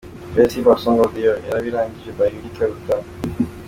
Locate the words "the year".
1.13-1.37